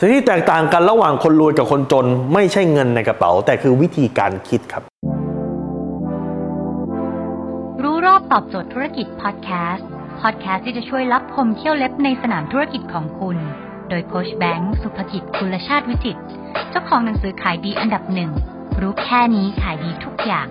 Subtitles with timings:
[0.00, 4.82] สิ่งที่แตกต่างกันระหว่างคนรวยกับคนจน ไม่ใช่เงินในกระเป๋า แต่คือวิธีการคิดครับ
[7.82, 9.88] รู้รอบตอบโจทย์ธุรกิจพอดแคสต์
[10.20, 13.36] พอดแคสต์ที่จะช่วยรับพมเที่ยวเล็บในสนามธุรกิจของคุณ
[13.88, 16.18] โดยโคชแบงค์สุภกิจคุลชาติวิจิต
[16.70, 18.30] เจ้าของหนังสือขายดีอันดับหนึ่ง
[18.80, 20.46] รู้แค่นี้ขายดีทุกอย่าง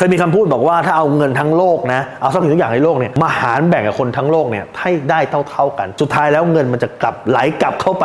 [0.00, 8.04] เคยมีคำพูดบอกว่าถ้าเอาเงินทั้งโลกนะเอาทรัพย์สินทุกอย่างในโลกเนี่ยมาหารแบ่งกับคนทั้งโลกเนี่ยให้ได้เท่า ๆกัน สุดท้ายแล้วเงินมันจะกลับไหลกลับเข้าไป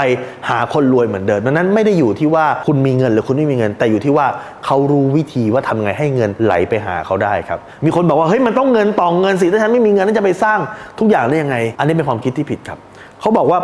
[0.50, 4.26] หาคนรวยเหมือนเดิมดังนั้นไม่ได้อยู่ที่ว่าคุณมีเงินหรือคุณไม่มีเงิน แต่อยู่ที่ว่า
[4.66, 10.60] เขารู้วิธีว่าทำไงให้เงินไหลไปหาเขาได้ครับมีคนบอกว่าเฮ้ยมันต้องเงินต่อเงินสิถ้าฉันไม่มีเงินนั้นจะไปสร้าง
[11.00, 12.80] ทุกอย่างได้ยังไง อันนี้เป็นความคิดที่ผิดครับ
[13.20, 13.60] เขาบอกว่า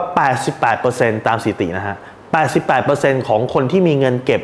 [0.62, 1.96] 88%ตามสถิตินะฮะ
[2.62, 4.42] 88%ของคนที่มีเงินเก็บ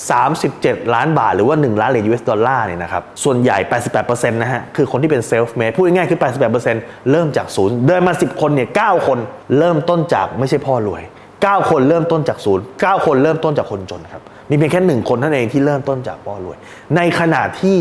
[0.00, 3.56] 37 ล้านบาท หรือว่า 1 ล้านเหรียญ US ดอลลาร์เนี่ยนะครับ ส่วนใหญ่
[3.94, 6.20] 88%นะฮะ คือคนที่เป็น self-made พูดง่ายๆคือ
[6.64, 9.18] 88%เริ่มจากศูนย์เดินมา 10 คนเนี่ย 9 คน
[9.58, 11.02] เริ่มต้นจากไม่ใช่พ่อรวย
[11.36, 16.56] 9 คนเริ่มต้นจากศูนย์9คนเริ่มต้นจากคนจนครับ มีเพียงแค่ 1 คนเท่านั้นเองที่เริ่มต้นจากพ่อรวย
[16.96, 17.78] ในขณะที่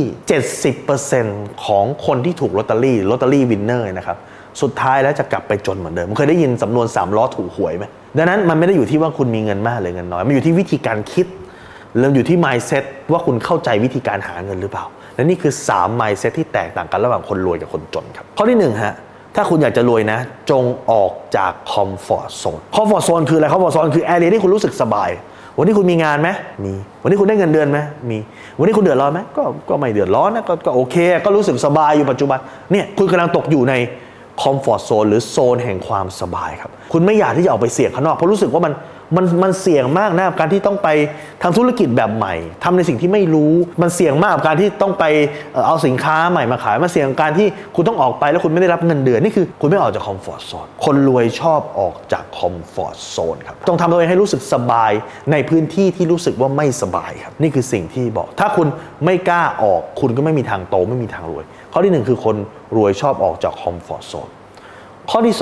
[0.80, 4.18] 70%ของคนที่ถูกลอตเตอรี่ lottery winner นะครับ
[4.62, 7.86] สุดท้ายแล้วจะกลับไปจนเหมือนเดิมเคยได้ยินสำนวนสามล้อถูกหวยไหม
[8.18, 11.26] ดังนั้นมันไม่ได้อยู่ที่ว่าคุณมีเงินมากหรือเงินน้อย มันอยู่ที่วิธีการคิด
[12.00, 18.96] เริ่มอยู่ที่ mindset ว่าคุณเข้าใจวิธีการหาเงินหรือเปล่า และนี่คือ 3 mindset ที่แตกต่างกันระหว่างคนรวยกับคนจนครับ ข้อที่1ฮะ
[19.36, 20.20] ถ้าคุณอยากจะรวยนะ
[20.52, 25.10] จงออกจาก comfort zone comfort zone คืออะไร comfort zone คือ area ที่คุณรู้สึกสบาย
[25.58, 26.30] วันนี้คุณมีงานไหม
[26.66, 28.18] มี วันนี้คุณได้เงินเดือนไหมมี
[28.60, 30.96] วันนี้คุณเดือดร้อนไหมก็ก็ไม่เดือดร้อนนะกก็โอเค
[31.26, 32.40] ก็รู้สึกสบายอยู่ปัจจุบัน
[32.72, 33.74] เนี่ยคุณกำลังตกอยู่ใน
[34.42, 38.74] คอมฟอร์ z โซนหรือโซนแห่งความสบายครับคุณไม่อยากที่จะออกไปเสี่ยงข้างนอกเพราะรู้สึกว่ามัน
[39.16, 40.90] มันมันเสี่ยงมากนะกับการที่ต้องไป
[41.44, 45.06] ทำธุรกิจแบบใหม่ทำในสิ่งที่ไม่รู้ มันเสี่ยงมากกับการที่ต้องไป
[45.68, 54.92] เอาสินค้าใหม่มาขายมันเสี่ยงกับการที่คุณต้องออกไปแล้วคุณไม่ได้รับเงินเดือนนี่คือ คุณไม่ออกจากคอมฟอร์ z โซนคนรวยชอบออกจากคอมฟอร์ z โซนครับต้องทำตัวเองให้รู้สึกสบาย
[55.32, 58.68] ในพื้นที่ที่รู้สึกว่าไม่สบายครับ นี่คือสิ่งที่บอก ถ้าคุณ
[59.06, 62.36] ไม่กล้าออกคุณก็ไม่มีทางโตไม่มีทางรวย ข้อที่หนึ่งคือคน
[62.78, 64.30] รวยชอบออกจากคอมฟอร์ z โซน
[65.10, 65.36] ข้อที่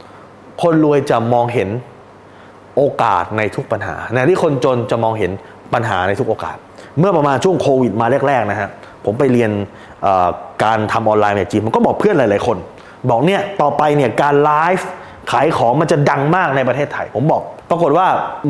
[0.00, 1.68] 2 คนรวยจะมองเห็น
[2.76, 5.30] โอกาสในทุกปัญหาในที่คนจนจะมองเห็น
[5.74, 6.56] ปัญหาในทุกโอกาส
[6.98, 8.68] เมื่อประมาณช่วงโควิดมาแรกๆนะฮะ
[9.04, 9.50] ผมไปเรียน
[10.64, 12.56] การทำออนไลน์ในจีนผมก็บอกเพื่อนหลายๆคน
[13.10, 14.88] บอกเนี่ยต่อไปเนี่ยการไลฟ์
[15.32, 18.06] ขายของมันจะดังมากในประเทศไทย ผมบอก ปรากฏว่า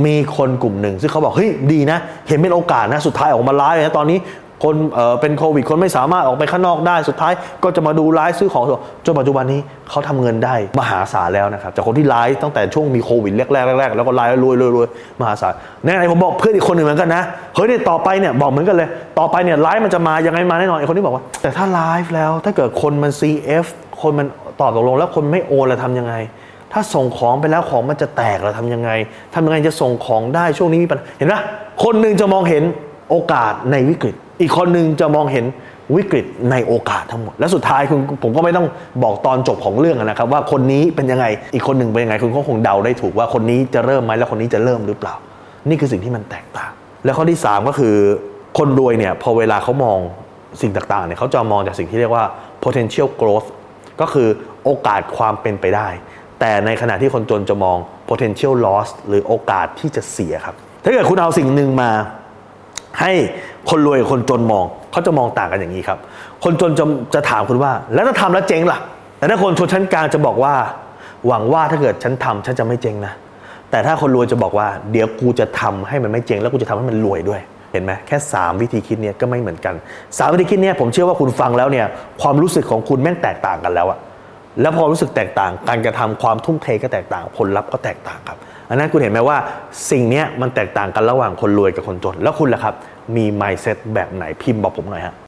[0.07, 1.99] มีคนกลุ่มหนึ่งซึ่งเขาบอกเฮ้ยดีนะ
[2.29, 4.19] เห็นเป็นโอกาสนะ สุดท้ายออกมาไลฟ์นะตอนนี้
[4.65, 7.33] คนเเป็นโควิด คนไม่สามารถออกไปข้างนอกได้สุดท้าย
[7.65, 8.65] ก็จะมาดูไลฟ์ซื้อของ
[9.07, 9.61] จนปัจจุบันนี้
[9.91, 14.89] เขาทำเงินได้มหาศาลแล้วนะครับจากคนที่ไลฟ์ตั้งแต่ช่วงมีโควิดแรกๆแรกๆแล้วก็ไลฟ์รวยรวย
[15.21, 15.53] มหาศาล
[15.85, 17.23] ในไหนผมบอกเพื่อนอีกคนหนึ่งเหมือนกันนะ
[17.55, 18.89] เฮ้ยเนี่ยต่อไปเนี่ยบอกเหมือนกันเลย
[19.19, 23.67] ต่อไปเนี่ยไลฟ์มันจะมายังไงมาแน่นอนไอ้คนที่บอกว่า แต่ถ้าไลฟ์แล้วถ้าเกิดคนมัน CF
[24.03, 24.27] คนมัน
[24.61, 26.15] ตอบตกลงแล้วคนไม่โอนแล้วทำยังไง
[26.73, 28.91] ถ้าส่งของไปแล้วของมันจะแตกเราทำยังไง
[29.35, 31.35] ทำยังไงจะส่งของได้ช่วงนี้มีปัญหาเห็นไหม
[31.85, 32.65] คนหนึ่งจะมองเห็น
[33.11, 35.45] โอกาสในวิกฤต อีกคนหนึ่งจะมองเห็น
[35.97, 38.67] วิกฤตในโอกาสทั้งหมด และสุดท้ายคุณผมก็ไม่ต้อง
[39.03, 45.15] บอกตอนจบของเรื่องนะครับ ว่าคนนี้เป็นยังไงอีกคนหนึ่งเป็นยังไงคุณก็คงเดาได้ถูกว่าคนนี้จะเริ่มไหมแล้วคนนี้จะเริ่มหรือเปล่า
[45.69, 46.73] นี่คือสิ่งที่มันแตกต่าง
[47.05, 47.95] และข้อที่ 3 ก็คือ
[48.59, 49.99] คนรวยเนี่ยพอเวลาเขามอง
[50.63, 52.25] สิ่งต่างๆเนี่ยเขาจะมองจากสิ่งที่เรียกว่า
[52.65, 53.49] potential growth
[54.01, 54.29] ก็คือ
[54.65, 55.89] โอกาสความเป็นไปได้
[56.41, 57.77] แต่ในขณะที่คนจนจะมอง
[58.09, 60.55] potential loss หรือโอกาสที่จะเสียครับ
[60.85, 61.91] ถ้าเกิดคุณเอาสิ่งหนึ่งมา
[63.01, 63.13] ให้
[63.71, 65.99] คนรวยกับคนจนมองเขาจะมองต่างกันอย่างนี้ครับ
[66.45, 66.85] คนจนจะ
[67.15, 68.79] จะถามคุณว่า แล้วถ้าทำแล้วเจ๊งล่ะ
[69.19, 70.55] แต่ถ้าคนชนชั้นกลางจะบอกว่า
[71.27, 73.13] หวังว่าถ้าเกิดฉันทำฉันจะไม่เจ๊งนะ
[73.71, 77.41] แต่ถ้าคนรวยจะบอกว่า เดี๋ยวกูจะทำให้มันไม่เจ๊งแล้วกูจะทำให้มันรวยด้วย
[77.73, 81.87] เห็นไหมแค่ 3 วิธีคิดเนี้ยก็ไม่เหมือนกัน 3 วิธีคิดเนี้ยผมเชื่อว่าคุณฟังแล้วเนี่ย
[82.23, 83.99] ความรู้สึกของคุณแม่งแตกต่างกันแล้วอะ
[84.61, 88.39] แล้วพอรู้สึกแตกต่าง การกระทำความทุ่มเทก็แตกต่าง ผลลัพธ์ก็แตกต่างครับ
[88.69, 89.39] อันนั้นคุณเห็นไหมว่า
[89.91, 92.75] สิ่งนี้มันแตกต่างกันระหว่างคนรวยกับคนจน แล้วคุณล่ะครับ
[93.17, 95.15] มี mindset แบบไหนพิมพ์บอกผมหน่อยฮะ